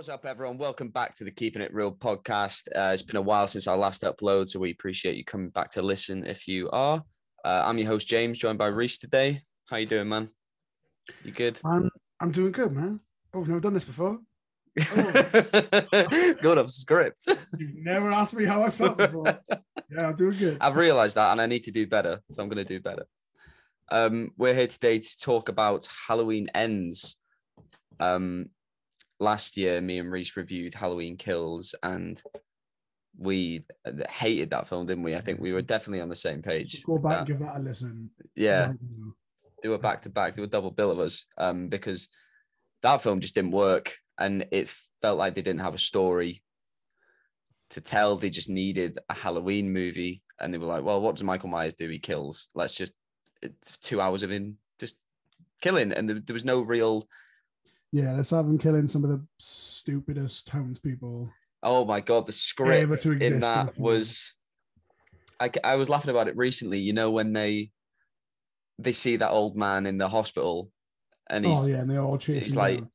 [0.00, 0.56] What's up, everyone?
[0.56, 2.68] Welcome back to the Keeping It Real podcast.
[2.74, 5.70] Uh, it's been a while since our last upload, so we appreciate you coming back
[5.72, 7.04] to listen if you are.
[7.44, 9.42] Uh, I'm your host, James, joined by Reese today.
[9.68, 10.30] How you doing, man?
[11.22, 11.60] You good?
[11.66, 13.00] I'm I'm doing good, man.
[13.34, 14.18] Oh, I've never done this before.
[16.40, 17.20] good off script.
[17.58, 19.38] You've never asked me how I felt before.
[19.90, 20.56] Yeah, I'm doing good.
[20.62, 23.04] I've realized that and I need to do better, so I'm going to do better.
[23.90, 27.16] Um, we're here today to talk about Halloween Ends.
[27.98, 28.46] Um,
[29.20, 32.20] last year, me and Reese reviewed Halloween Kills, and
[33.16, 33.64] we
[34.08, 35.14] hated that film, didn't we?
[35.14, 36.82] I think we were definitely on the same page.
[36.84, 37.18] Go back that.
[37.18, 38.10] and give that a listen.
[38.34, 38.72] Yeah,
[39.62, 42.08] do a back to back, do a double bill of us, um, because
[42.82, 44.68] that film just didn't work, and it
[45.02, 46.42] felt like they didn't have a story
[47.70, 48.16] to tell.
[48.16, 51.74] They just needed a Halloween movie, and they were like, "Well, what does Michael Myers
[51.74, 51.88] do?
[51.88, 52.48] He kills.
[52.54, 52.94] Let's just
[53.42, 54.96] it's two hours of him just
[55.60, 57.06] killing," and there was no real.
[57.92, 61.32] Yeah, let's have him killing some of the stupidest townspeople.
[61.62, 63.84] Oh my god, the script Ever to exist in in that film.
[63.84, 64.32] was.
[65.40, 66.78] I, I was laughing about it recently.
[66.80, 67.70] You know when they
[68.78, 70.70] they see that old man in the hospital,
[71.28, 72.90] and he's oh yeah, and they all chase he's like- down.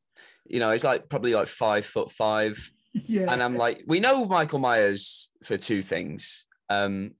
[0.45, 2.57] you know, he's like probably like five foot five.
[2.93, 6.45] yeah, And I'm like, we know Michael Myers for two things.
[6.69, 7.11] Um,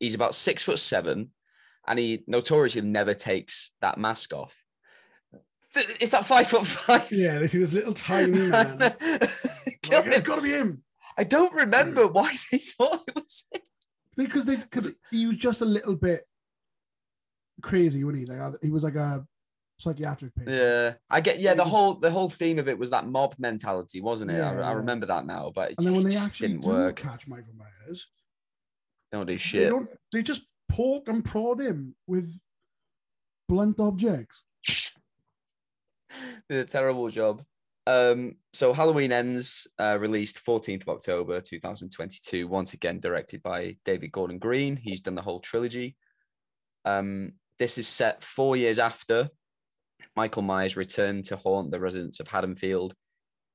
[0.00, 1.30] he's about six foot seven,
[1.86, 4.56] and he notoriously never takes that mask off.
[5.76, 7.06] Th- Is that five foot five?
[7.12, 8.78] yeah, they see this little tiny man.
[8.78, 8.98] like,
[9.82, 10.22] Kill it's him.
[10.24, 10.82] got to be him
[11.18, 13.60] I don't remember why they thought it was him.
[14.16, 16.22] because they because he was just a little bit
[17.62, 18.26] crazy, wasn't he?
[18.26, 19.24] Like uh, he was like a
[19.78, 20.56] psychiatric patient.
[20.56, 21.40] Yeah, I get.
[21.40, 24.34] Yeah, the was- whole the whole theme of it was that mob mentality, wasn't it?
[24.40, 26.64] I, Yeah, I remember that now, but it And then when just, they actually didn't
[26.64, 26.96] work.
[26.96, 28.08] catch Michael Myers,
[29.12, 29.68] Don't do they shit.
[29.70, 29.88] don't.
[30.12, 32.30] They just poke and prod him with
[33.48, 34.42] blunt objects.
[36.48, 37.42] did a terrible job.
[37.86, 44.10] Um, so Halloween Ends, uh, released 14th of October 2022, once again directed by David
[44.10, 44.76] Gordon Green.
[44.76, 45.96] He's done the whole trilogy.
[46.84, 49.30] Um, this is set four years after
[50.16, 52.94] Michael Myers returned to haunt the residents of Haddonfield.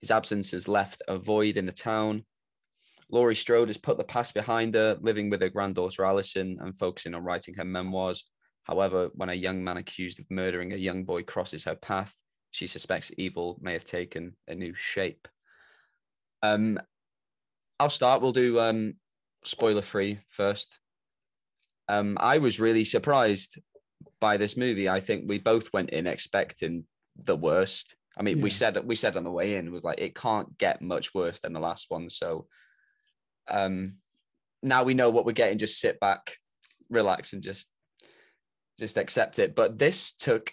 [0.02, 2.24] His absence has left a void in the town.
[3.10, 7.14] Laurie Strode has put the past behind her, living with her granddaughter Allyson and focusing
[7.14, 8.24] on writing her memoirs.
[8.64, 12.16] However, when a young man accused of murdering a young boy crosses her path,
[12.52, 15.28] she suspects evil may have taken a new shape.
[16.44, 16.80] Um,
[17.80, 18.22] I'll start.
[18.22, 18.96] We'll do um,
[19.44, 20.80] spoiler free first.
[21.88, 23.60] Um, I was really surprised
[24.20, 24.88] by this movie.
[24.90, 26.86] I think we both went in expecting
[27.16, 27.96] the worst.
[28.18, 30.58] I mean, we said we said on the way in it was like it can't
[30.58, 32.10] get much worse than the last one.
[32.10, 32.48] So
[33.50, 33.98] um,
[34.62, 35.58] now we know what we're getting.
[35.58, 36.38] Just sit back,
[36.90, 37.68] relax, and just
[38.78, 39.56] just accept it.
[39.56, 40.52] But this took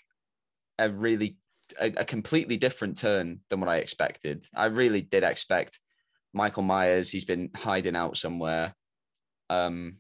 [0.79, 1.37] a really
[1.81, 4.45] a, a completely different turn than what I expected.
[4.55, 5.81] I really did expect
[6.33, 7.11] Michael Myers.
[7.11, 8.75] He's been hiding out somewhere.
[9.51, 9.95] Um,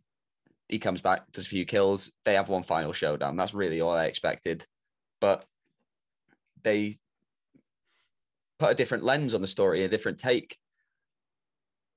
[0.68, 2.12] he comes back, does a few kills.
[2.24, 3.36] They have one final showdown.
[3.36, 4.64] That's really all I expected.
[5.20, 5.44] But
[6.62, 6.96] they
[8.58, 10.58] put a different lens on the story, a different take.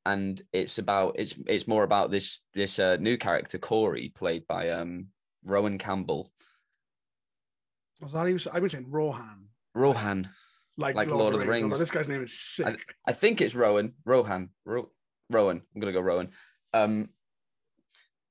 [0.06, 4.70] And it's about it's it's more about this this uh, new character Corey, played by
[4.70, 5.08] um,
[5.44, 6.32] Rowan Campbell.
[8.00, 8.48] Was that he was?
[8.48, 10.30] I was saying Rohan, Rohan,
[10.78, 11.72] like, Like Lord of the I Rings.
[11.72, 12.80] like, this guy's name is sick.
[13.08, 13.94] I think it's Rowan.
[14.06, 14.50] Rohan.
[14.66, 14.92] Ro-
[15.30, 15.62] Rowan.
[15.74, 16.30] I'm gonna go Rowan.
[16.74, 17.10] Um,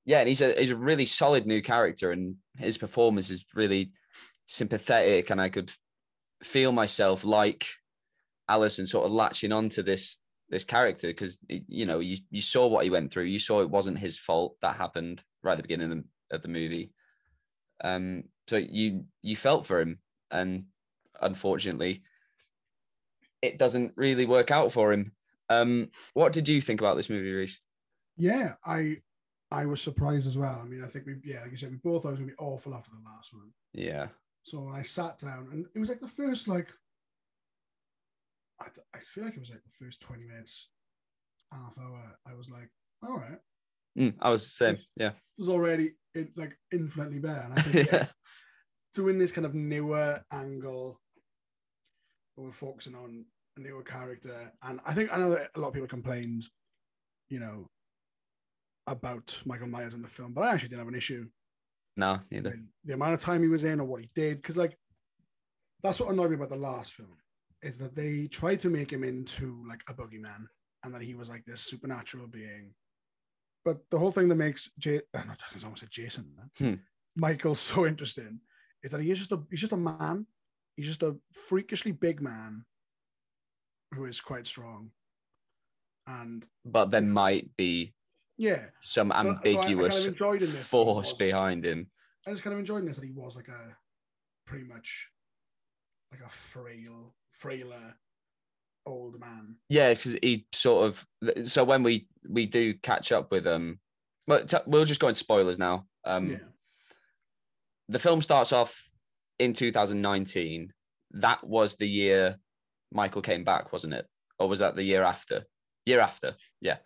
[0.04, 3.92] yeah, and he's a he's a really solid new character, and his performance is really
[4.46, 5.72] sympathetic, and I could
[6.42, 7.66] feel myself like
[8.48, 10.18] Allyson sort of latching onto this
[10.48, 13.70] this character because you know you you saw what he went through, you saw it
[13.70, 16.92] wasn't his fault that happened right at the beginning of the, of the movie.
[17.84, 20.64] Um, so you you felt for him, and
[21.20, 22.02] unfortunately,
[23.42, 25.12] it doesn't really work out for him.
[25.48, 27.58] Um, what did you think about this movie, Reese?
[28.16, 28.98] yeah, I
[29.50, 30.60] I was surprised as well.
[30.62, 32.32] I mean, I think we yeah, like you said, we both thought it was gonna
[32.32, 33.50] be awful after the last one.
[33.72, 34.08] Yeah,
[34.42, 36.68] So I sat down, and it was like the first like
[38.60, 40.70] I, I feel like it was like the first twenty minutes,
[41.52, 42.18] half hour.
[42.26, 42.70] I was like,
[43.02, 43.38] all right,
[43.98, 44.78] Mm, I was the same.
[44.96, 47.40] Yeah, it was already in, like infinitely better.
[47.40, 48.06] And I think yeah,
[48.94, 51.00] doing this kind of newer angle,
[52.40, 53.24] where we're focusing on
[53.56, 56.44] a newer character, and I think I know that a lot of people complained,
[57.28, 57.68] you know,
[58.86, 61.26] about Michael Myers in the film, but I actually didn't have an issue
[61.96, 62.54] no, neither.
[62.84, 64.76] the amount of time he was in or what he did, because like
[65.82, 67.16] that's what annoyed me about the last film
[67.62, 70.46] is that they tried to make him into like a boogeyman
[70.82, 72.72] and that he was like this supernatural being.
[73.66, 75.22] But the whole thing that makes Jay, uh,
[75.62, 76.32] almost said Jason.
[76.58, 76.74] Hmm.
[77.16, 78.40] Michael so interesting
[78.82, 80.26] is that he is just a he's just a man.
[80.80, 82.64] He's just a freakishly big man
[83.92, 84.92] who is quite strong,
[86.06, 87.92] and but there might be
[88.38, 91.10] yeah, some But- so I- I kind of ambiguous enjoyed in this that he force
[91.12, 91.90] was- behind him.
[92.26, 93.76] I just kind of enjoyed this that he was like a
[94.46, 95.10] pretty much
[96.12, 97.98] like a frail, frailer
[98.86, 99.56] old man.
[99.68, 101.46] Yeah, because he sort of.
[101.46, 103.80] So when we we do catch up with um,
[104.26, 105.86] but t- we'll just go into spoilers now.
[106.04, 106.38] Um, yeah,
[107.90, 108.89] the film starts off
[109.40, 110.72] in 2019.
[111.12, 112.36] That was the year
[112.92, 114.06] Michael came back, wasn't it?
[114.38, 115.44] Or was that the year after?
[115.86, 116.76] Year after, yeah.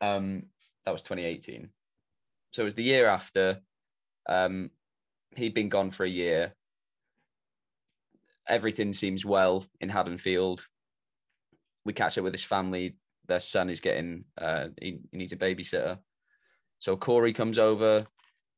[0.00, 0.44] Um,
[0.84, 1.68] that was 2018.
[2.52, 3.60] So it was the year after.
[4.28, 4.70] Um,
[5.36, 6.54] he'd been gone for a year.
[8.48, 10.66] Everything seems well in Haddonfield.
[11.84, 12.96] We catch up with his family.
[13.28, 15.98] Their son is getting, uh, he, he needs a babysitter.
[16.78, 18.04] So Corey comes over.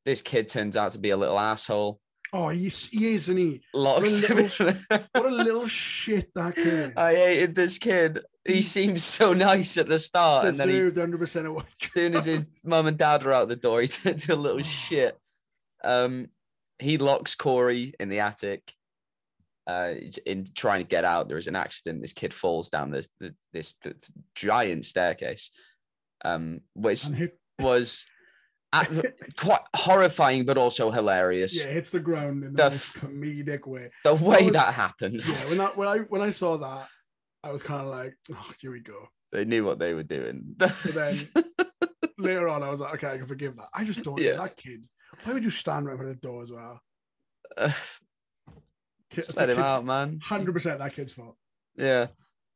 [0.04, 2.00] This kid turns out to be a little asshole.
[2.32, 3.62] Oh, he's he is, isn't he?
[3.72, 6.92] Locks What a in- What a little shit that kid.
[6.96, 8.20] I hated this kid.
[8.46, 11.66] He seems so nice at the start, and then he, hundred percent of what.
[11.82, 14.36] as soon as his mum and dad are out the door, he turned into a
[14.36, 15.16] little shit.
[15.82, 16.28] Um,
[16.78, 18.72] he locks Corey in the attic.
[19.66, 19.94] Uh,
[20.26, 22.02] in trying to get out, there is an accident.
[22.02, 23.08] This kid falls down this
[23.52, 23.94] this, this
[24.34, 25.50] giant staircase,
[26.22, 27.06] um, which
[27.58, 28.04] was
[29.36, 31.64] quite horrifying, but also hilarious.
[31.64, 33.90] yeah, hits the ground in The the most comedic way.
[34.04, 36.88] The way was- that happened, Yeah, when I when I when I saw that,
[37.42, 39.08] I was kind of like, oh, here we go.
[39.32, 40.42] they knew what they were doing.
[40.56, 41.44] then-
[42.18, 43.68] Later on, I was like, okay, I can forgive that.
[43.74, 44.36] I just don't Yeah.
[44.36, 44.86] that kid.
[45.24, 46.80] Why would you stand right of the door as well?
[49.10, 50.18] Kid, let him out, man.
[50.22, 51.36] Hundred percent that kid's fault.
[51.76, 52.06] Yeah,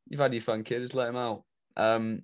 [0.07, 0.81] you've had your fun, kid.
[0.81, 1.43] Just let him out.
[1.77, 2.23] Um,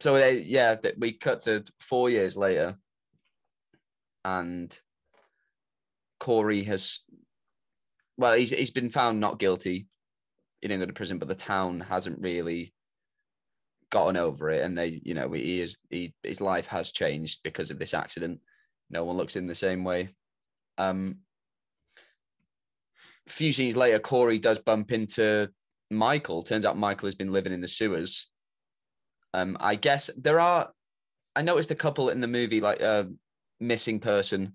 [0.00, 2.76] so they, yeah, we cut to four years later,
[4.24, 4.76] and
[6.20, 7.00] Corey has,
[8.16, 9.86] well, he's he's been found not guilty.
[10.60, 12.72] He didn't go to prison, but the town hasn't really
[13.90, 17.70] gotten over it, and they, you know, he is he his life has changed because
[17.70, 18.40] of this accident.
[18.90, 20.08] No one looks in the same way.
[20.78, 21.18] Um,
[23.26, 25.48] a few scenes later, Corey does bump into
[25.90, 26.42] Michael.
[26.42, 28.28] Turns out Michael has been living in the sewers.
[29.32, 30.70] Um, I guess there are.
[31.36, 33.04] I noticed a couple in the movie, like uh,
[33.66, 34.52] missing person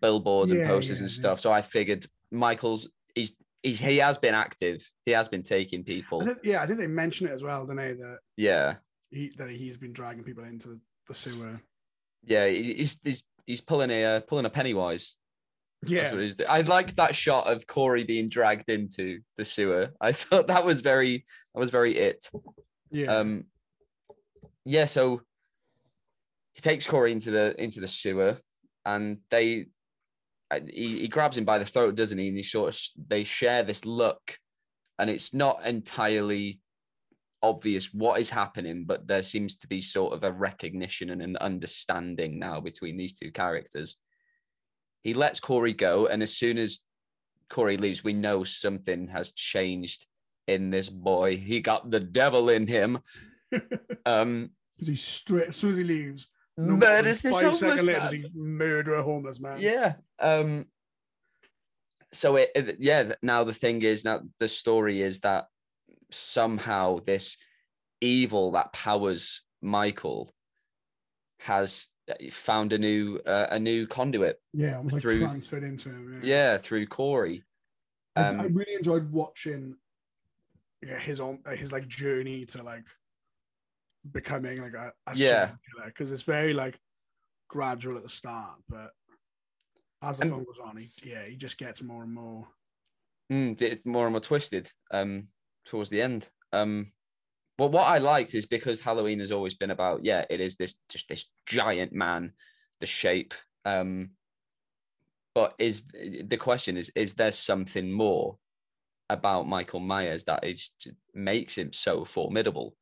[0.00, 1.16] billboards and posters yeah, and yeah.
[1.16, 1.40] stuff.
[1.40, 4.84] So I figured Michael's he's he's he has been active.
[5.04, 6.20] He has been taking I people.
[6.20, 7.92] think, yeah, I think they mention it as well, didn't they?
[7.94, 8.76] That Yeah,
[9.10, 11.60] he that he's been dragging people into the, the sewer.
[12.24, 12.48] yeah.
[12.48, 15.16] He's he's he's pulling a uh, pulling a Pennywise.
[15.86, 16.30] Yeah.
[16.48, 19.90] I like that shot of Corey being dragged into the sewer.
[20.00, 21.24] I thought that was very
[21.54, 22.30] that was very it.
[22.90, 23.16] yeah.
[23.16, 23.44] Um,
[24.64, 25.20] yeah, so
[26.54, 28.38] he takes Corey into the into the sewer,
[28.84, 29.66] and they
[30.50, 32.28] uh, he, he grabs him by the throat, doesn't he?
[32.28, 34.38] And he sort of they share this look,
[34.98, 36.60] and it's not entirely
[37.42, 41.36] obvious what is happening, but there seems to be sort of a recognition and an
[41.36, 43.96] understanding now between these two characters.
[45.02, 46.80] He lets Corey go, and as soon as
[47.50, 50.06] Corey leaves, we know something has changed
[50.46, 51.36] in this boy.
[51.36, 53.00] He got the devil in him.
[54.06, 56.26] Um, because he's straight as soon as he leaves.
[56.56, 58.30] No murders this five homeless seconds later, man.
[58.34, 59.58] murder a homeless man?
[59.60, 59.94] Yeah.
[60.20, 60.66] Um.
[62.12, 63.12] So it, it- yeah.
[63.22, 65.46] Now the thing is now the story is that
[66.10, 67.36] somehow this
[68.00, 70.32] evil that powers Michael
[71.40, 74.40] has uh, found a new uh, a new conduit.
[74.52, 76.20] yeah, almost like Through- transferred into him.
[76.22, 77.42] Yeah, through Corey.
[78.16, 79.74] I, I Um, really enjoyed watching
[80.86, 82.84] yeah, his own uh, his like journey to like
[84.12, 85.52] becoming like a, a Yeah.
[85.84, 86.78] because it's very like
[87.48, 88.90] gradual at the start, but
[90.02, 92.48] as the And- film goes on, he yeah he just gets more and more.
[93.32, 95.28] Mm, it's more and more twisted um,
[95.64, 96.28] towards the end.
[96.52, 96.86] Um,
[97.56, 100.74] but what I liked is because Halloween has always been about, yeah, it is this
[100.90, 102.32] just this giant man,
[102.80, 103.32] the shape.
[103.64, 104.10] Um,
[105.34, 108.36] but is the question is is there something more
[109.08, 110.70] about Michael Myers that is
[111.14, 112.76] makes him so formidable?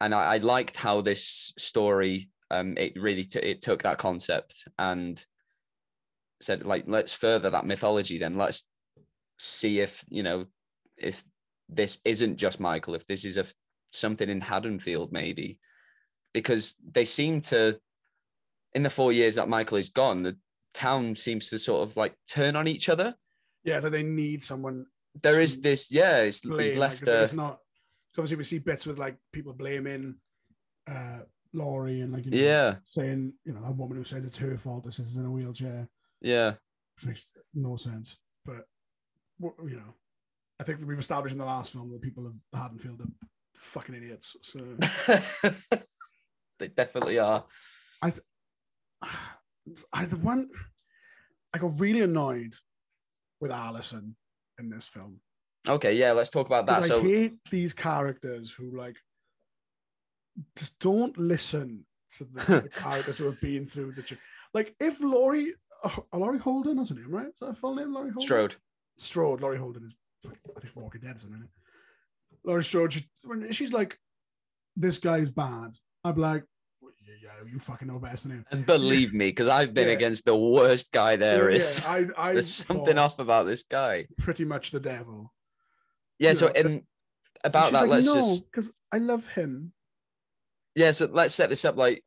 [0.00, 4.66] And I, I liked how this story um, it really t- it took that concept
[4.78, 5.22] and
[6.40, 8.62] said like let's further that mythology then let's
[9.38, 10.46] see if you know
[10.96, 11.22] if
[11.68, 13.44] this isn't just Michael, if this is a
[13.92, 15.58] something in Haddonfield maybe,
[16.32, 17.78] because they seem to,
[18.74, 20.36] in the four years that Michael is gone, the
[20.74, 23.14] town seems to sort of like turn on each other.
[23.64, 24.86] Yeah, that they need someone
[25.22, 27.58] There is this, yeah, it's, he's like, left it's a,
[28.16, 28.22] not.
[28.22, 30.16] Obviously, we see bits with like people blaming
[30.86, 31.20] uh
[31.52, 34.56] Laurie and like you know, yeah, saying you know that woman who says it's her
[34.58, 34.84] fault.
[34.84, 35.88] This is in a wheelchair.
[36.20, 36.54] yeah,
[37.04, 38.16] makes no sense.
[38.44, 38.64] But
[39.40, 39.94] you know,
[40.60, 44.36] I think we've established in the last film that people of Haddonfield are fucking idiots.
[44.42, 44.60] So
[46.58, 47.44] they definitely are.
[48.02, 48.12] I
[49.92, 50.48] I the one
[51.54, 52.54] I got really annoyed
[53.40, 54.16] with Allyson
[54.58, 55.20] in this film.
[55.68, 56.76] Okay, yeah, let's talk about that.
[56.80, 58.96] 'Cause So I hate these characters who like
[60.56, 61.84] just don't listen
[62.16, 64.16] to the, to the characters who have been through the.
[64.54, 67.28] Like if Laurie, uh, Laurie Holden, that's her name, right?
[67.28, 68.22] Is that her full name, Laurie Holden?
[68.22, 68.54] Strode.
[68.96, 69.40] Strode.
[69.40, 69.94] Laurie Holden is,
[70.56, 71.48] I think, Walking Dead, isn't it?
[72.44, 72.92] Laurie Strode.
[72.94, 73.98] She, when she's like,
[74.76, 75.72] "This guy's bad,"
[76.04, 76.44] I'm like,
[77.06, 79.94] "Yeah, yeah, you fucking know better than him." And believe me, because I've been Yeah.
[79.94, 81.84] against the worst guy there Yeah, is.
[81.84, 84.06] I, I There's something off about this guy.
[84.18, 85.32] Pretty much the devil.
[86.18, 86.82] Yeah, You so know, in
[87.44, 89.72] about that, like, let's no, just because I love him.
[90.74, 92.04] yeah, so let's set this up like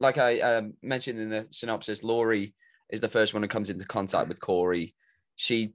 [0.00, 2.02] like I um, mentioned in the synopsis.
[2.02, 2.54] Laurie
[2.90, 4.94] is the first one who comes into contact with Corey.
[5.36, 5.72] She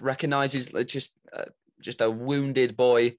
[0.00, 1.46] recognizes just uh,
[1.80, 3.16] just a wounded boy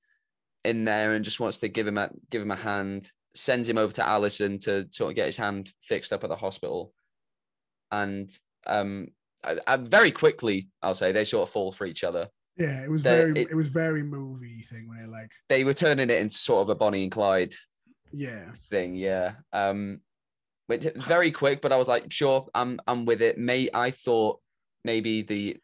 [0.64, 3.12] in there and just wants to give him a give him a hand.
[3.34, 6.36] Sends him over to Allyson to sort of get his hand fixed up at the
[6.36, 6.94] hospital,
[7.92, 8.30] and
[8.66, 9.10] um,
[9.44, 12.30] I, I, very quickly I'll say they sort of fall for each other.
[12.58, 15.64] Yeah, it was The- very, it- it, was very movie thing when they like, They
[15.64, 17.54] were turning it into sort of a Bonnie and Clyde
[18.12, 19.34] yeah, thing, yeah.
[19.54, 20.00] Um,
[20.68, 23.38] which very quick, but I was like, sure, I'm I'm with it.
[23.38, 24.40] May I thought
[24.84, 25.58] maybe the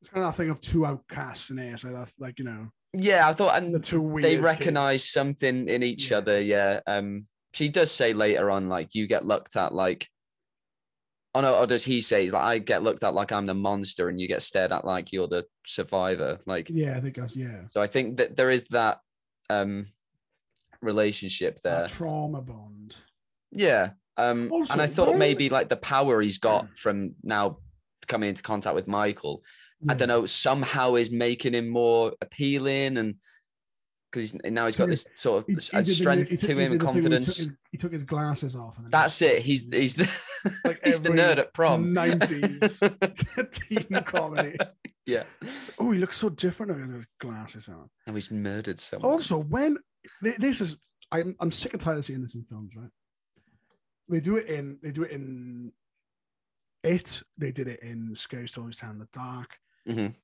[0.00, 1.76] it's kind of that thing of two outcasts in there.
[1.76, 4.24] So that's like you know yeah, I thought and the two weird.
[4.24, 5.10] they recognize kids.
[5.10, 6.18] something in each Yeah.
[6.18, 6.80] other, yeah.
[6.86, 10.08] Um, she does say later on, like you get looked at like.
[11.34, 14.08] Oh no, or does he say like I get looked at like I'm the monster
[14.08, 16.38] and you get stared at like you're the survivor?
[16.46, 17.62] Like Yeah, I think that's yeah.
[17.68, 19.00] so I think that there is that
[19.48, 19.86] um
[20.80, 21.82] relationship there.
[21.82, 22.96] That trauma bond.
[23.50, 23.90] Yeah.
[24.16, 27.58] Um, Also, and I thought where- maybe like the power he's got from now
[28.08, 29.42] coming into contact with Michael,
[29.88, 33.14] I don't know, somehow is making him more appealing and
[34.12, 36.72] because now he's got this sort of he the- strength he to he him did
[36.72, 37.36] and the thing where he took confidence.
[37.38, 38.76] his- He took his glasses off.
[38.78, 39.42] And That's just- it.
[39.42, 41.94] He's he's the Like he's the nerd at prom.
[41.94, 43.50] 90s
[43.88, 44.56] teen comedy.
[45.06, 45.24] yeah.
[45.78, 47.88] Oh, he looks so different with his glasses on.
[48.06, 49.10] And he's murdered someone.
[49.10, 49.78] Also, when
[50.20, 50.76] this is,
[51.10, 52.90] I'm I'm sick and tired of seeing this in films, right?
[54.08, 55.72] They do it in they do it in
[56.84, 57.22] it.
[57.38, 59.56] They did it in Scary Stories Town in the Dark.
[59.88, 60.14] Mhm.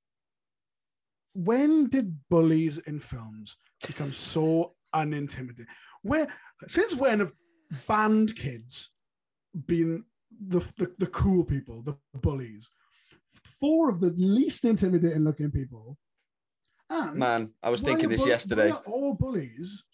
[1.34, 3.56] When did bullies in films
[3.86, 5.66] become so unintimidating?
[6.02, 6.28] Where
[6.66, 7.32] since when have
[7.86, 8.90] band kids
[9.66, 10.04] been
[10.46, 12.68] the, the the cool people, the bullies?
[13.60, 15.98] Four of the least intimidating looking people.
[16.90, 18.72] And Man, I was thinking this bull- yesterday.
[18.86, 19.84] all bullies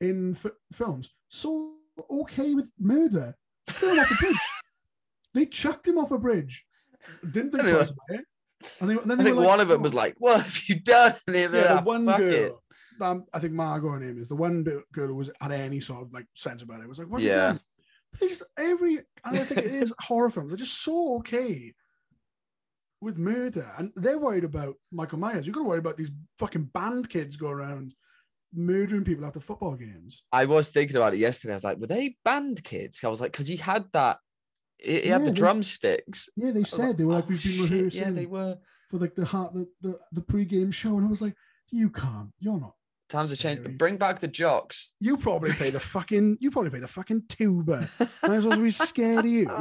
[0.00, 1.74] in f- films so
[2.10, 3.34] okay with murder?
[3.70, 4.36] Threw him off a bridge.
[5.34, 6.64] They chucked him off a bridge.
[7.22, 8.24] Didn't think mean, twice about it.
[8.80, 10.80] And they, then I think were one of them "Oh." was like, "What have you
[10.80, 12.62] done?" And the other, yeah, "Ah, the one fuck it." girl.
[13.00, 16.02] Um, I think Margot her name is the one girl who was had any sort
[16.02, 16.88] of like sense about it.
[16.88, 17.20] Was like, what?
[17.22, 17.48] Have you Yeah.
[17.48, 17.60] done?
[18.20, 20.50] They just every, and I think it is horror films.
[20.50, 21.72] They're just so okay
[23.00, 25.46] with murder, and they're worried about Michael Myers.
[25.46, 27.94] You've got to worry about these fucking band kids go around
[28.54, 30.22] murdering people after football games.
[30.30, 31.54] I was thinking about it yesterday.
[31.54, 33.00] I was like, were they band kids?
[33.02, 34.18] I was like, because he had that,
[34.84, 36.28] he, he had Yeah, the they- drumsticks.
[36.36, 38.58] Yeah, they said they were like, "Oh, we've been rehearsing Yeah, they were.
[38.90, 41.34] for like the heart the, the the pre-game show, and I was like,
[41.70, 42.74] you can't, you're not.
[43.08, 43.76] Times have changed.
[43.78, 44.94] Bring back the jocks.
[45.00, 47.86] You probably play the fucking, you probably play the fucking tuba.
[48.22, 49.48] Might as well be scared of you.
[49.50, 49.58] It's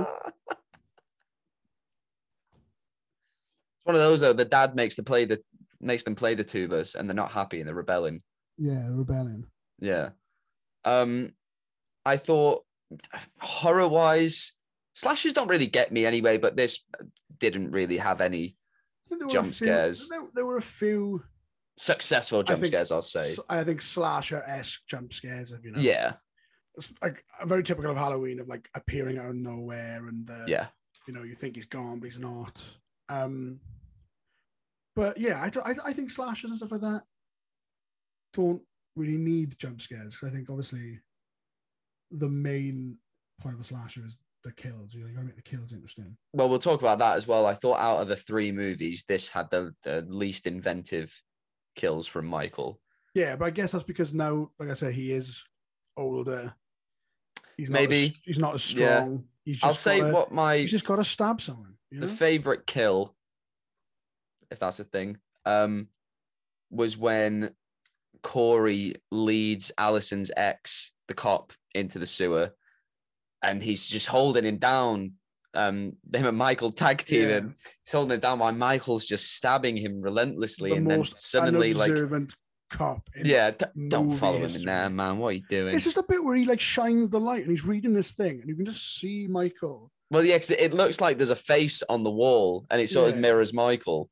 [3.84, 4.34] one of those though.
[4.34, 5.42] The dad makes the play the
[5.80, 8.22] makes them play the tubas, and they're not happy and they're rebelling.
[8.58, 9.48] Yeah, rebellion.
[9.80, 10.10] Yeah.
[10.86, 11.34] Um,
[12.06, 12.64] I thought
[13.40, 14.54] horror wise,
[14.94, 16.38] slashes don't really get me anyway.
[16.38, 16.84] But this
[17.40, 18.56] didn't really have any
[19.06, 20.10] I think there were Jump few- scares.
[20.10, 21.24] There, there were a few.
[21.78, 22.92] successful jump think scares.
[22.92, 23.36] I'll say.
[23.50, 25.52] I think slasher esque jump scares.
[25.52, 26.14] If you know, Yeah.
[26.76, 30.68] it's like very typical of Halloween of like appearing out of nowhere and the, Yeah.
[31.08, 32.62] you know, you think he's gone but he's not.
[33.10, 33.60] Um,
[34.96, 37.04] but yeah, I, I, I think slashes and stuff like that
[38.34, 38.62] don't
[38.96, 40.18] really need jump scares.
[40.24, 41.00] I think obviously
[42.12, 42.98] the main
[43.40, 44.94] point of a slasher is the kills.
[44.94, 46.16] You gotta make the kills interesting.
[46.34, 47.46] Well, we'll talk about that as well.
[47.46, 51.20] I thought out of the three movies, this had the, the least inventive
[51.76, 52.80] kills from Michael.
[53.14, 55.44] Yeah, but I guess that's because now, like I said, he is
[55.98, 56.54] older.
[57.58, 58.04] He's Maybe.
[58.04, 59.00] as, he's not as Yeah.
[59.02, 59.26] strong.
[59.44, 61.76] He's just I'll say gotta- what my he's just got to stab someone.
[61.90, 62.08] You know?
[62.08, 63.16] the favorite kill,
[64.50, 65.88] if that's a thing, um,
[66.70, 67.54] was when
[68.24, 72.52] Corey leads Allyson's ex, the cop, into the sewer,
[73.42, 75.14] and he's just holding him down,
[75.54, 77.36] um him and Michael tag team Yeah.
[77.38, 77.56] him.
[77.86, 81.92] He's holding it down while Michael's just stabbing him relentlessly, the and then suddenly like
[82.70, 83.10] cop.
[83.22, 85.18] yeah, d- don't follow him in there, man.
[85.18, 85.76] What are you doing?
[85.76, 88.40] It's just a bit where he like shines the light and he's reading this thing
[88.40, 89.92] and you can just see Michael.
[90.10, 93.18] Well, yeah, it looks like there's a face on the wall, and it sort of
[93.18, 94.10] mirrors Michael.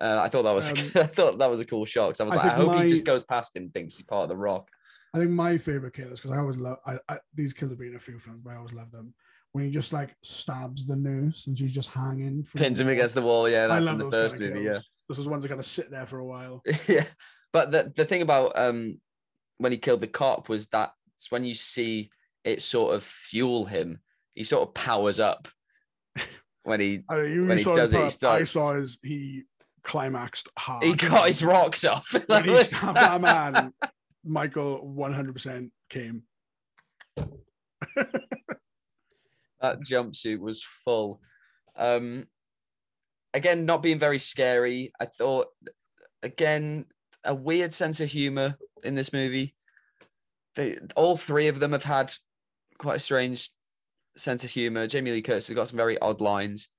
[0.00, 2.04] Uh, I thought that was Um, I thought that was a cool shot.
[2.04, 4.28] I was I like, I hope he just goes past him, thinks he's part of
[4.28, 4.68] the Rock.
[5.16, 7.88] I think my favorite killers because I always love I, I, these kills have been
[7.88, 9.14] in a few films, but I always love them
[9.52, 12.44] when he just like stabs the nurse and she's just hanging.
[12.44, 13.48] from Pins him against the wall.
[13.48, 14.60] Yeah, that's in the first movie.
[14.60, 14.72] Yeah.
[14.72, 14.88] kills.
[15.08, 16.62] This is ones that kind of sit there for a while.
[16.86, 17.06] yeah.
[17.50, 19.00] But the the thing about um
[19.56, 20.92] when he killed the cop was that's
[21.30, 22.10] when you see
[22.44, 24.00] it sort of fuel him.
[24.34, 25.48] He sort of powers up
[26.64, 29.44] when he I mean, When he does it, he part I saw his he
[29.82, 30.84] climaxed hard.
[30.84, 32.14] he got his rocks off.
[32.26, 33.72] when he stabbed that man.
[34.26, 36.22] Michael 100% came.
[39.60, 41.20] that jumpsuit was full.
[41.76, 42.26] Um,
[43.34, 44.92] again, not being very scary.
[45.00, 45.48] I thought,
[46.22, 46.86] again,
[47.24, 49.54] a weird sense of humor in this movie.
[50.54, 52.14] They all three of them have had
[52.78, 53.50] quite a strange
[54.16, 54.86] sense of humor.
[54.86, 56.70] Jamie Lee Curtis has got some very odd lines.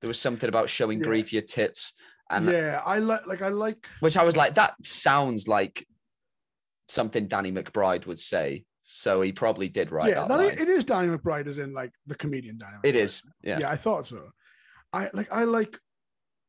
[0.00, 1.04] There was something about showing Yeah.
[1.06, 1.94] grief your tits,
[2.30, 5.86] and yeah, I like like I like which I was like, that sounds like
[6.88, 8.64] something Danny McBride would say.
[8.84, 10.38] So he probably did write yeah, that.
[10.38, 12.76] that it is Danny McBride as in like the comedian Danny.
[12.84, 12.98] it McBride.
[12.98, 13.22] is.
[13.42, 13.58] Yeah.
[13.60, 13.70] Yeah.
[13.70, 14.28] I thought so.
[14.92, 15.78] I like I like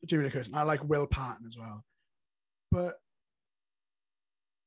[0.05, 0.47] Jamie Lee Curtis.
[0.47, 1.83] and I like Will Patton as well,
[2.71, 2.95] but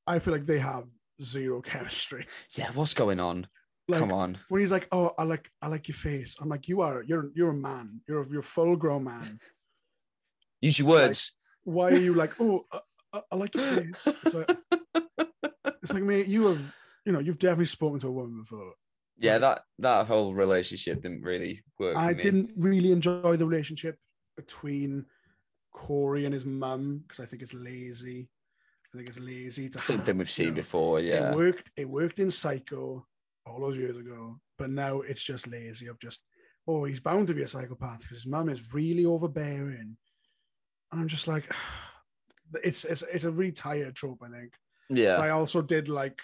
[0.06, 0.84] I feel like they have
[1.22, 2.26] zero chemistry.
[2.56, 2.70] Yeah.
[2.72, 3.46] What's going on?
[3.90, 4.36] Like Come on.
[4.48, 7.30] when he's like, "Oh, I like I like your face," I'm like, "You are you're
[7.34, 8.00] you're a man.
[8.06, 9.38] You're a, you're a full grown man.
[10.60, 11.32] Use your words.
[11.64, 12.80] Why are you like, oh, I,
[13.14, 14.58] I- I like your face?" Like,
[15.88, 18.72] it's like, mate, you have you know you've definitely spoken to a woman before.
[19.18, 21.96] yeah, that that whole relationship didn't really work.
[21.96, 22.22] I for me.
[22.22, 23.96] didn't really enjoy the relationship
[24.36, 25.06] between
[25.72, 28.28] Corey and his mum because I think it's lazy.
[28.92, 31.00] I think it's lazy to Something have, we've you seen know, before.
[31.00, 31.30] Yeah.
[31.30, 31.70] It worked.
[31.76, 33.06] It worked in Psycho
[33.46, 35.86] all those years ago, but now it's just lazy.
[35.86, 36.20] Of just
[36.66, 39.96] oh, he's bound to be a psychopath because his mum is really overbearing,
[40.92, 41.50] and I'm just like,
[42.64, 44.22] it's it's it's a really tired trope.
[44.22, 44.52] I think.
[44.88, 45.16] Yeah.
[45.16, 46.18] But I also did like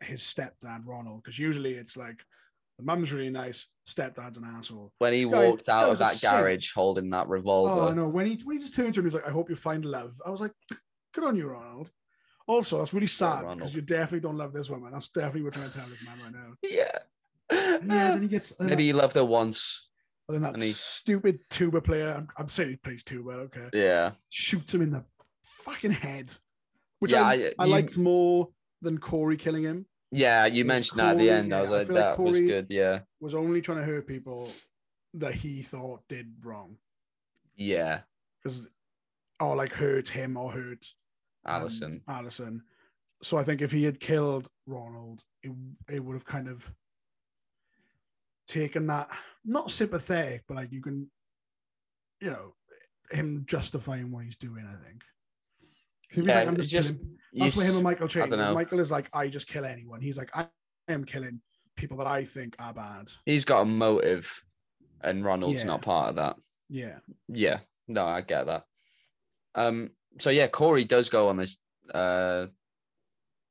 [0.00, 2.18] his stepdad Ronald because usually it's like
[2.78, 4.92] the mum's really nice, stepdad's an asshole.
[4.98, 8.08] when he guy- walked out of that garage holding that Oh I no!
[8.08, 10.20] When he when he just turned to him, he's like, "I hope you find love."
[10.26, 10.52] I was like,
[11.14, 11.90] "Good on you, Ronald."
[12.48, 14.90] Also, that's really sad because you definitely don't love this woman.
[14.92, 16.54] That's definitely what you're trying to tell this man right now.
[16.68, 16.98] Yeah.
[17.52, 17.78] Yeah,
[18.12, 19.90] then he gets and Maybe he loved her once.
[20.28, 22.14] then that and he- stupid tuba player.
[22.14, 23.30] I'm, I'm saying he plays tuba.
[23.32, 24.12] Okay, Yeah.
[24.30, 25.04] shoots him in the
[25.44, 26.32] fucking head,
[27.02, 28.48] which Yeah, I, I- I you- liked more
[28.80, 29.86] than Corey killing him.
[30.12, 31.52] Yeah, you was mentioned that at the Corey, end.
[31.52, 32.66] I yeah, was I like, like that was good.
[32.70, 33.00] Yeah.
[33.20, 34.48] Was only trying to hurt people
[35.14, 36.76] that he thought did wrong
[37.56, 38.02] Yeah.
[38.42, 38.68] because,
[39.40, 40.86] or like hurt him or hurt
[41.44, 42.02] um, Allyson.
[42.06, 42.62] Allyson.
[43.22, 45.50] So I think if he had killed Ronald, it,
[45.90, 46.70] it would have kind of
[48.46, 49.08] taken that
[49.44, 51.10] not sympathetic, but like you can,
[52.20, 52.54] you know,
[53.10, 54.64] him justifying what he's doing.
[54.66, 55.02] I think.
[56.12, 56.96] If he's Yeah, like, I'm just, just-
[57.34, 58.52] that's what him and Michael know.
[58.54, 60.00] Michael is like, I just kill anyone.
[60.02, 60.46] He's like, I
[60.88, 61.40] am killing
[61.76, 63.10] people that I think are bad.
[63.24, 64.42] he's got a motive,
[65.00, 65.66] and Ronald's Yeah.
[65.66, 66.36] not part of that.
[66.68, 66.98] Yeah,
[67.28, 68.64] Yeah, no, I get that.
[69.54, 71.56] Um, so yeah, Corey does go on this
[71.94, 72.46] uh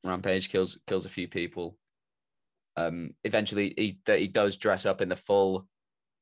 [0.04, 1.78] rampage, kills kills a few people.
[2.78, 5.67] Um, eventually he that he does dress up in the full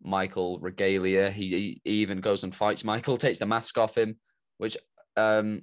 [0.02, 1.30] Michael regalia.
[1.30, 4.18] He, he he even goes and fights Michael, takes the mask off him,
[4.58, 4.78] which
[5.18, 5.62] um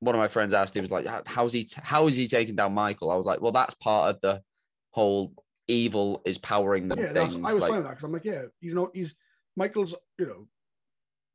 [0.00, 1.64] one of my friends asked, he was like, "How's he?
[1.64, 4.42] T- how is he taking down Michael?" I was like, "Well, that's part of the
[4.90, 5.32] whole
[5.68, 7.12] evil is powering the yeah.
[7.12, 8.90] thing." I was like, fine with that because I'm like, yeah, he's not.
[8.94, 9.14] He's
[9.56, 10.48] Michael's, you know,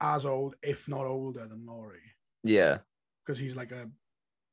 [0.01, 1.99] as old, if not older, than Laurie
[2.43, 2.79] yeah,
[3.25, 3.89] because he's like a,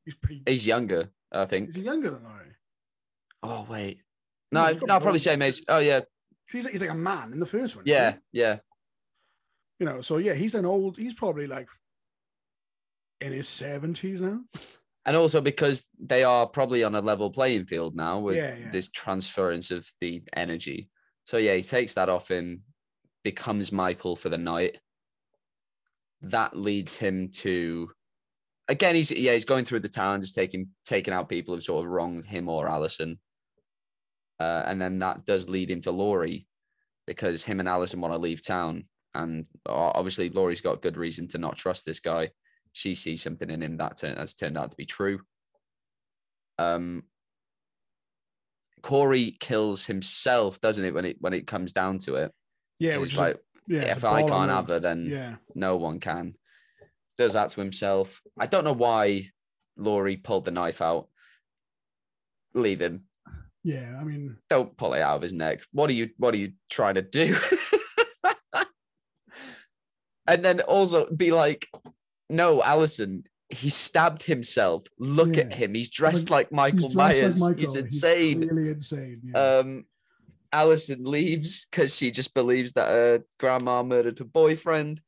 [0.05, 0.42] he's pretty.
[0.47, 1.71] he's younger, I think.
[1.71, 2.57] Is he younger than Laurie?
[3.42, 3.99] Oh wait,
[4.53, 5.62] No, no, he's no, probably same age.
[5.69, 6.01] Oh yeah,
[6.51, 7.85] He's like, he's like a man in the first one.
[7.87, 8.40] yeah, he?
[8.40, 8.59] yeah,
[9.79, 10.97] You know, so yeah, he's an old.
[10.97, 11.69] He's probably like
[13.20, 14.40] in his seventies now.
[15.07, 18.70] and also because they are probably on a level playing field now with Yeah, yeah.
[18.70, 20.90] this transference of the energy.
[21.24, 22.62] So yeah, he takes that off him,
[23.24, 24.79] becomes Michael for the night.
[26.22, 27.90] That leads him to,
[28.68, 31.85] again, he's yeah, he's going through the town, just taking taking out people who've sort
[31.85, 33.18] of wronged him or Allyson.
[34.38, 36.46] Uh, and then that does lead him to Laurie,
[37.07, 41.38] because him and Allyson want to leave town, and obviously Laurie's got good reason to
[41.38, 42.31] not trust this guy.
[42.77, 45.21] She sees something in him that turn, has turned out to be true.
[46.59, 47.05] Um,
[48.83, 50.93] Corey kills himself, doesn't it?
[50.93, 52.33] When it when it comes down to it,
[52.79, 55.77] Yeah, It's which is like a, yeah, if I can't have her, then yeah, no
[55.77, 56.35] one can.
[57.17, 58.21] Does that to himself.
[58.39, 59.31] I don't know why
[59.79, 61.09] Laurie pulled the knife out.
[62.53, 63.05] Leave him.
[63.65, 63.97] yeah.
[63.99, 65.62] I mean, Don't pull it out of his neck.
[65.73, 67.39] What are you what are you trying to do?
[70.27, 71.69] and then also be like,
[72.29, 74.85] no, Allyson, he stabbed himself.
[74.99, 75.75] Look at him.
[75.75, 77.41] He's dressed Like, like Michael he's dressed Myers.
[77.41, 77.61] like Michael.
[77.61, 78.41] He's insane.
[78.41, 79.21] really insane.
[79.25, 79.59] Yeah.
[79.59, 79.85] um
[80.53, 85.01] Allyson leaves because she just believes that her grandma murdered her boyfriend.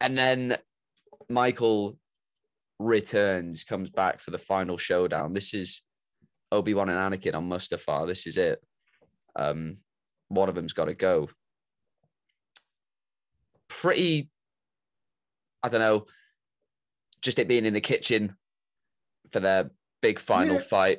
[0.00, 0.56] And then
[1.28, 1.98] Michael
[2.78, 5.32] returns, comes back for the final showdown.
[5.32, 5.82] This is
[6.52, 8.06] Obi-Wan and Anakin on Mustafar.
[8.06, 8.62] This is it.
[9.36, 9.76] Um,
[10.28, 11.28] one of them's got to go.
[13.68, 14.30] Pretty,
[15.62, 16.06] I don't know,
[17.22, 18.34] just it being in the kitchen
[19.32, 19.70] for their
[20.02, 20.60] big final Yeah.
[20.62, 20.98] fight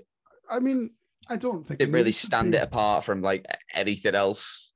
[0.50, 0.92] I mean,
[1.30, 4.74] I don't think didn't it really stand be- it apart from like anything else.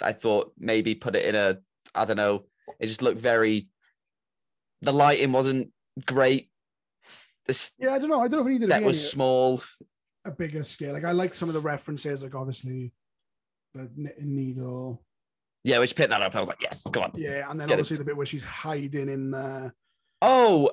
[0.00, 1.58] I thought maybe put it in a,
[1.94, 2.46] I don't know,
[2.80, 3.68] it just looked very,
[4.80, 5.70] the lighting wasn't
[6.06, 6.50] great.
[7.46, 8.20] This Yeah, I don't know.
[8.20, 9.62] I don't know if it needed that was small.
[10.24, 10.94] a bigger scale.
[10.94, 12.92] Like I like some of the references, like obviously
[13.74, 15.02] the knitting needle.
[15.64, 16.34] Yeah, we should pick that up.
[16.34, 17.12] I was like, yes, come on.
[17.16, 17.80] Yeah, and then Get it.
[17.82, 19.72] obviously the bit where she's hiding in the
[20.22, 20.70] Oh,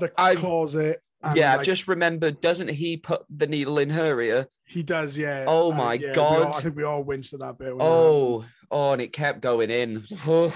[0.00, 1.00] the I've closet.
[1.34, 2.40] yeah, I've just remembered.
[2.40, 4.46] Doesn't he put the needle in her ear?
[4.68, 5.16] he does.
[5.16, 5.44] Yeah.
[5.46, 6.42] Oh my yeah, God.
[6.42, 7.68] all- I think we all winced at that bit.
[7.68, 10.02] when that Oh, oh, and it kept going in.
[10.26, 10.52] Oh.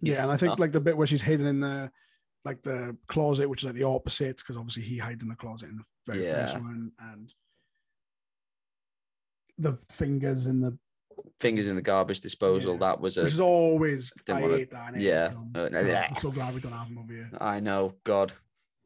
[0.00, 1.92] Yeah, and I think like the bit where she's hidden in the
[2.44, 5.68] like the closet, which is like the opposite, because obviously he hides in the closet
[5.68, 7.32] in the very first one, and
[9.58, 10.76] the fingers in the
[11.40, 12.72] fingers in the garbage disposal.
[12.74, 12.78] Yeah.
[12.80, 14.88] That was a which is always I wanna- hate that.
[14.90, 15.32] In any yeah.
[15.54, 16.06] Uh, yeah.
[16.10, 17.30] I'm so glad we don't have them over here.
[17.40, 18.32] I know, God,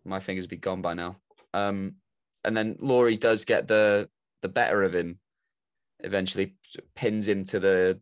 [0.05, 1.16] my fingers be gone by now.
[1.55, 1.97] Um,
[2.45, 4.09] and then Laurie does get the
[4.43, 5.19] the better of him.
[6.03, 6.55] Eventually,
[6.95, 8.01] pins him to the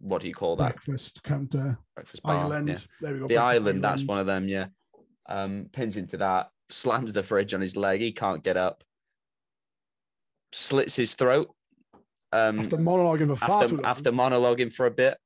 [0.00, 2.36] what do you call that Breakfast counter breakfast bar?
[2.44, 2.68] island.
[2.68, 2.78] Yeah.
[3.00, 3.26] There we go.
[3.26, 4.48] The breakfast island, that's one of them.
[4.48, 4.66] Yeah.
[5.28, 8.00] Um, pins into that, slams the fridge on his leg.
[8.00, 8.82] He can't get up.
[10.52, 11.54] Slits his throat.
[12.32, 15.16] Um, After monologuing for after after monologuing for a bit.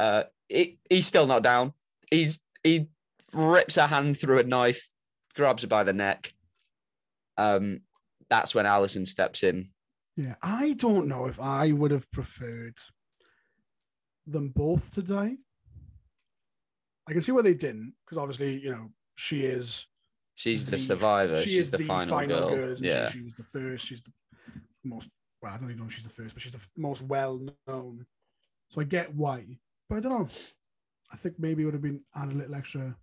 [0.00, 1.72] Uh, he, he's still not down.
[2.10, 2.88] He's he
[3.32, 4.88] rips a hand through a knife,
[5.34, 6.32] grabs her by the neck.
[7.38, 7.80] Um,
[8.28, 9.66] that's when Allyson steps in.
[10.16, 12.78] Yeah, I don't know if I would have preferred
[14.26, 15.36] them both to die.
[17.08, 19.86] I can see why they didn't, because obviously, you know, she is
[20.34, 21.36] She's the, The- survivor.
[21.36, 22.48] she She's is the, final, girl.
[22.52, 22.90] isn't she?
[22.90, 23.86] yeah, she was the first.
[23.86, 24.12] She's the
[24.84, 25.08] most.
[25.46, 28.04] Well, I don't even know she's the first, but she's the most well known.
[28.70, 29.46] So I get why,
[29.88, 30.28] but I don't know.
[31.12, 32.96] I think maybe it would have been add a little extra.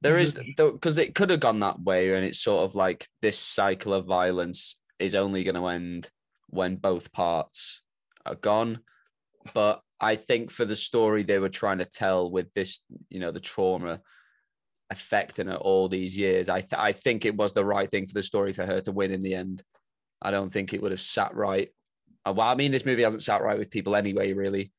[0.00, 3.36] there is because it could have gone that way, and it's sort of like this
[3.36, 6.08] cycle of violence is only going to end
[6.50, 7.82] when both parts
[8.24, 8.78] are gone.
[9.54, 12.78] But I think for the story they were trying to tell with this,
[13.10, 14.00] you know, the trauma
[14.88, 18.14] affecting her all these years, I th- I think it was the right thing for
[18.14, 19.64] the story for her to win in the end.
[20.24, 21.68] I don't think it would have sat right.
[22.26, 24.32] Uh, Well, I mean, this movie hasn't sat right with people anyway.
[24.32, 24.72] Really,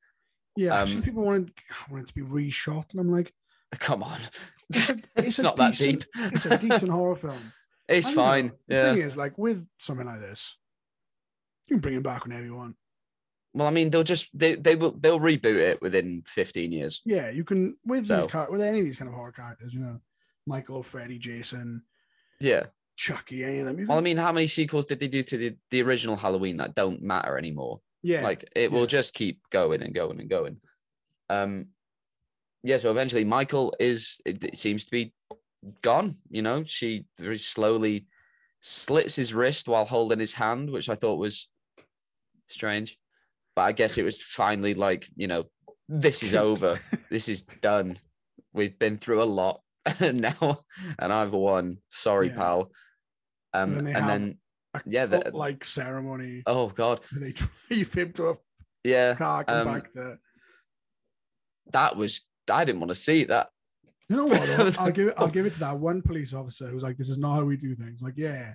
[0.55, 1.51] Yeah, um, seen people wanted
[1.89, 3.33] wanted to be reshot, and I'm like,
[3.79, 4.17] come on,
[4.73, 6.33] It's a- it's, it's not that decent- deep.
[6.33, 7.53] it's a decent horror film.
[7.87, 8.21] It's don't know.
[8.23, 8.51] fine.
[8.67, 8.93] The Yeah.
[8.93, 10.57] thing is, like with something like this,
[11.67, 12.75] you can bring him back whenever you want.
[13.53, 17.01] Well, I mean, they'll just they they will they'll reboot it within 15 years.
[17.05, 19.79] Yeah, you can with So- these with any of these kind of horror characters, you
[19.81, 20.01] know,
[20.47, 21.83] Michael, Freddy, Jason,
[22.39, 22.65] Yeah.
[22.95, 23.79] Chucky, any of them.
[23.79, 26.57] You Well, I mean, how many sequels did they do to the, the original Halloween
[26.57, 27.81] that don't matter anymore?
[28.03, 28.77] yeah, Like it yeah.
[28.77, 30.57] will just keep going and going and going.
[31.29, 31.67] Um
[32.63, 35.13] yeah, so eventually Michael is it, it seems to be
[35.81, 36.63] gone, you know.
[36.63, 38.07] She very slowly
[38.59, 41.47] slits his wrist while holding his hand, which I thought was
[42.47, 42.97] strange.
[43.55, 45.45] But I guess it was finally like, you know,
[45.89, 46.79] this is over.
[47.09, 47.97] this is done.
[48.53, 49.61] We've been through a lot
[50.01, 50.59] now,
[50.99, 51.77] and I've won.
[51.89, 52.35] Sorry, Yeah.
[52.35, 52.71] pal.
[53.53, 54.37] Um, then and then,
[54.85, 56.43] yeah, the- like ceremony.
[56.45, 58.35] oh god, They drive him to a
[58.83, 60.19] yeah, car, um, back there.
[61.71, 62.21] that was.
[62.51, 63.49] I didn't want to see that.
[64.09, 64.77] You know what?
[64.79, 65.13] I'll give it.
[65.17, 67.57] I'll give it to that one police officer who's like, "This is not how we
[67.57, 68.53] do things." Like, yeah,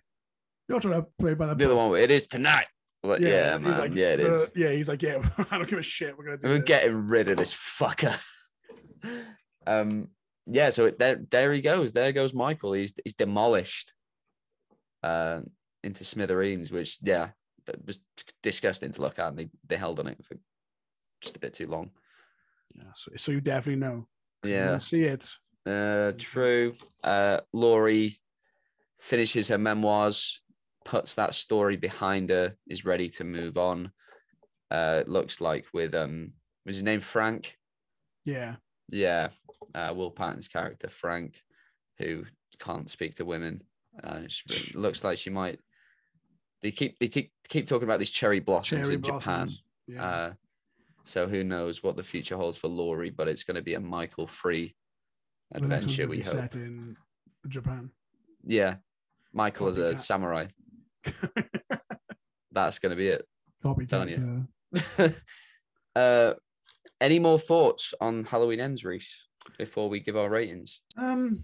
[0.69, 1.55] you're trying to play by the.
[1.57, 2.67] The other one, it is tonight.
[3.03, 4.53] Like, yeah, he's man, like, yeah, it is.
[4.55, 6.17] Yeah, he's like, yeah, I don't give a shit.
[6.17, 6.65] We're gonna do We're this.
[6.69, 8.15] getting rid of this fucker.
[9.67, 10.09] um,
[10.51, 10.71] yeah.
[10.71, 11.93] So there, there he goes.
[11.93, 12.73] There goes Michael.
[12.73, 13.95] He's he's demolished.
[15.03, 15.41] Uh,
[15.83, 17.29] into smithereens, which yeah,
[17.87, 18.01] was
[18.43, 19.29] disgusting to look at.
[19.29, 20.37] And they they held on it for
[21.21, 21.91] just a bit too long.
[22.75, 24.07] Yeah, so, so you definitely know.
[24.45, 24.77] Yeah.
[24.77, 25.29] see it.
[25.67, 26.73] Uh, true.
[27.03, 28.13] Uh, Laurie
[28.99, 30.43] finishes her memoirs
[30.85, 33.93] puts that story behind her, is ready to move on.
[34.71, 36.33] Uh, it looks like with um,
[36.67, 37.57] was his name Frank?
[38.25, 38.57] Yeah.
[38.91, 39.29] Yeah,
[39.75, 41.43] uh, Will Patton's character Frank,
[41.99, 42.25] who
[42.59, 43.63] can't speak to women.
[44.03, 44.21] Uh,
[44.75, 45.59] looks like she might.
[46.63, 49.51] They keep they keep keep talking about these cherry blossoms Cherry in Japan.
[49.87, 50.05] Yeah.
[50.05, 50.33] Uh,
[51.05, 53.81] so who knows what the future holds for Laurie, but it's going to be a
[53.81, 54.75] Michael free
[55.53, 56.09] The next one's adventure.
[56.09, 56.25] We hope.
[56.25, 56.97] set in
[57.49, 57.91] Japan.
[58.45, 58.77] Yeah,
[59.33, 59.99] Michael as a Copycat.
[59.99, 60.47] samurai.
[62.53, 63.27] That's going to be it.
[63.63, 64.49] Copy Telling
[65.97, 66.35] uh,
[67.01, 70.81] any more thoughts on Halloween Ends, Reese, before we give our ratings?
[70.97, 71.43] Um,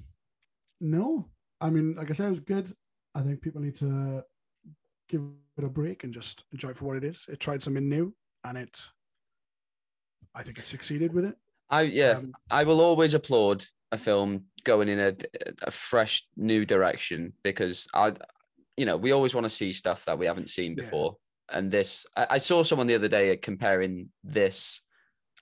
[0.81, 1.29] no.
[1.61, 2.73] I mean, like I said, it was good.
[3.15, 4.23] I think people need to
[5.09, 5.23] give
[5.57, 7.25] it a break and just enjoy it for what it is.
[7.29, 8.15] It tried something new,
[8.45, 8.81] and it,
[10.35, 11.37] I think, it succeeded with it.
[11.71, 15.15] I yeah, Um, I will always applaud a film going in a,
[15.63, 18.13] a fresh new direction because I,
[18.77, 20.83] you know, we always want to see stuff that we haven't seen Yeah.
[20.83, 21.17] before.
[21.49, 24.83] And this, I, I saw someone the other day comparing this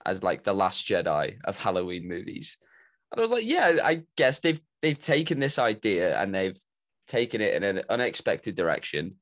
[0.05, 2.57] as like the Last Jedi of Halloween movies,
[3.11, 6.59] and I was like, yeah, I guess they've they've taken this idea and they've
[7.07, 9.15] taken it in an unexpected direction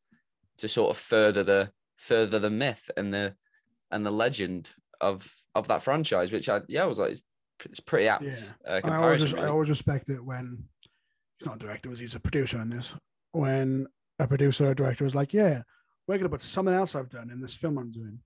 [0.58, 3.36] to sort of further the further the myth and the
[3.92, 4.70] and the legend
[5.02, 7.20] of of that franchise, which I yeah, I was like,
[7.66, 8.24] it's pretty apt.
[8.24, 8.34] Yeah.
[8.68, 10.64] Uh, I always, res- I always respect it when
[11.38, 12.96] he's not a director, was he's a producer in this.
[13.32, 13.88] When
[14.20, 15.64] a producer or director is like, "Yeah,
[16.08, 18.20] we're gonna put something else I've done in this film I'm doing,"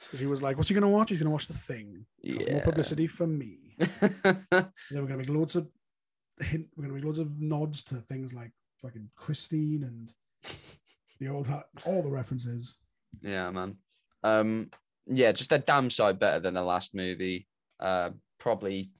[0.00, 1.10] because he was like, "What's he gonna watch?
[1.10, 2.06] He's gonna watch The Thing.
[2.24, 3.76] 'cause More publicity for me."
[4.50, 5.68] Then we're gonna make loads of
[6.40, 6.66] hint.
[6.76, 10.12] We're gonna make loads of nods to things like fucking Christine and
[11.20, 11.48] the old
[11.84, 12.74] all the references.
[13.22, 13.76] yeah, man.
[14.22, 14.70] Um,
[15.06, 17.46] yeah, just a damn sight better than the last movie.
[17.80, 18.90] Uh, probably.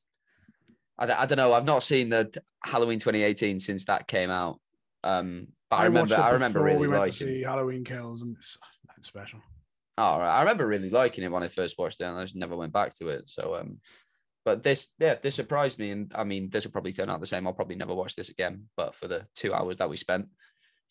[0.98, 1.52] I, don't- I don't know.
[1.52, 2.32] I've not seen the
[2.64, 4.60] Halloween 2018 since that came out.
[5.04, 7.12] Um, but I, remember, watched I remember really we went liking.
[7.12, 8.56] to see Halloween Kills, and it's
[8.86, 9.40] nothing special.
[9.98, 10.36] Oh, right.
[10.36, 12.72] I remember really liking it when I first watched it, and I just never went
[12.72, 13.28] back to it.
[13.28, 13.78] So, um,
[14.44, 17.26] but this, yeah, this surprised me, and I mean, this will probably turn out the
[17.26, 17.46] same.
[17.46, 18.64] I'll probably never watch this again.
[18.76, 20.26] But for the two hours that we spent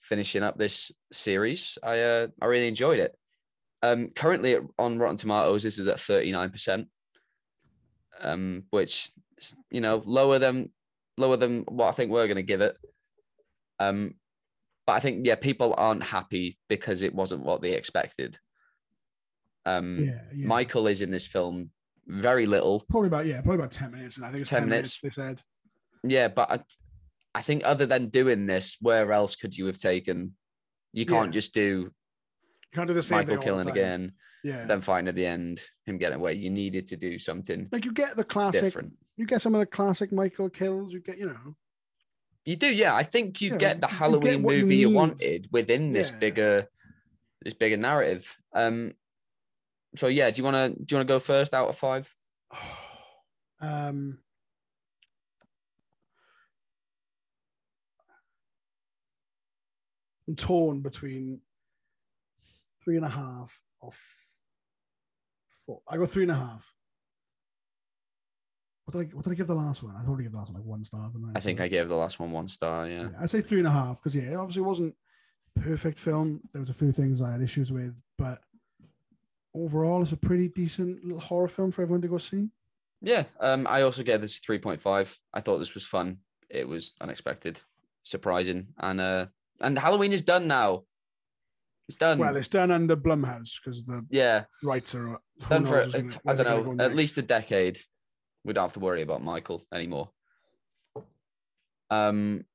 [0.02, 3.16] finishing up this series, I, uh, I really enjoyed it.
[3.84, 6.88] Um, currently on Rotten Tomatoes, this is at thirty nine percent,
[8.20, 9.12] um, which
[9.70, 10.72] you know lower than
[11.18, 12.76] lower than what I think we're going to give it.
[13.80, 14.16] Um,
[14.88, 18.38] but I think yeah, people aren't happy because it wasn't what they expected.
[19.66, 20.48] Um, Yeah, yeah.
[20.48, 21.72] Michael is in this film
[22.08, 22.84] very little.
[22.90, 25.00] Probably about yeah, probably about ten minutes, and I think it's 10 ten, minutes.
[25.02, 25.42] They said.
[26.04, 26.60] Yeah, but I,
[27.34, 30.36] I think other than doing this, where else could you have taken?
[30.94, 31.40] You can't Yeah.
[31.40, 31.92] just do
[32.72, 34.12] You can't do the same Michael killing again,
[34.44, 36.34] Yeah, then fighting at the end, him getting away.
[36.36, 38.62] You needed to do something like you get the classic.
[38.62, 38.94] different.
[39.18, 40.94] You get some of the classic Michael kills.
[40.94, 41.56] You get you know.
[42.46, 42.94] You do, yeah.
[42.94, 46.12] I think you Yeah, get the you get Halloween you movie you, wanted within this
[46.12, 46.68] bigger,
[47.42, 48.38] this bigger narrative.
[48.54, 48.94] Um.
[49.96, 52.14] So yeah, do you want to do you want to go first out of five?
[53.62, 54.20] um.
[60.28, 61.40] I'm torn between
[62.84, 63.92] three and a half or
[65.66, 65.82] four.
[65.88, 66.72] I go three and a half.
[68.86, 69.96] What did I what did I give the last one?
[69.96, 71.10] I thought I gave the last one like one star.
[71.12, 71.38] Didn't I?
[71.38, 72.88] I think I gave the last one one star.
[72.88, 73.04] Yeah.
[73.04, 74.96] Yeah, I'd say three and a half because yeah, it obviously wasn't
[75.56, 76.42] perfect film.
[76.54, 78.42] There was a few things I had issues with, but
[79.56, 82.50] overall, it's a pretty decent little horror film for everyone to go see.
[83.02, 85.18] Yeah, um, I also gave this a three point five.
[85.34, 86.18] I thought this was fun.
[86.50, 87.62] It was unexpected,
[88.04, 89.26] surprising, and uh,
[89.62, 90.84] and Halloween is done now.
[91.88, 92.18] It's done.
[92.18, 95.20] Well, it's done under Blumhouse because the yeah, rights are.
[95.38, 96.96] it's done for knows I gonna- I don't know at next.
[96.96, 97.78] least a decade.
[98.44, 100.10] We don't have to worry about Michael anymore.
[101.90, 102.46] Um,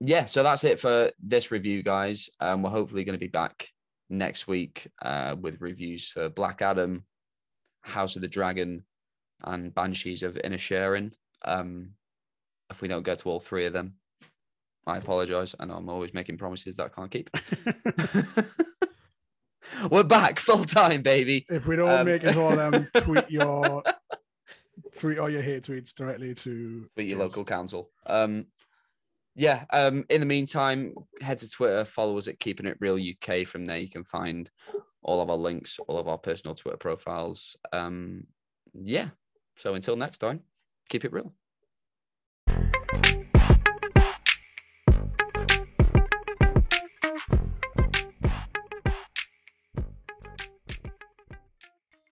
[0.00, 2.30] yeah, so that's it for this review, guys.
[2.40, 3.68] Um, we're hopefully going to be back
[4.10, 7.04] next week uh, with reviews for Black Adam,
[7.82, 8.84] House of the Dragon,
[9.44, 11.12] and Banshees of Inisherin.
[11.44, 11.90] Um,
[12.70, 13.94] if we don't get to all three of them,
[14.86, 15.54] I apologize.
[15.58, 17.30] I know I'm always making promises that I can't keep.
[19.90, 21.46] We're back full time, baby.
[21.48, 23.82] if we don't Um, make it all them, tweet your
[24.98, 27.30] tweet all your hate tweets directly to Tweet your James.
[27.30, 27.90] local council.
[28.06, 28.46] Um,
[29.40, 33.46] yeah, um, in the meantime, head to Twitter, follow us at Keeping It Real UK.
[33.46, 34.50] From there, you can find
[35.02, 37.56] all of our links, all of our personal Twitter profiles.
[37.72, 38.26] Um,
[38.74, 39.08] yeah.
[39.56, 40.40] So until next time,
[40.90, 41.32] keep it real.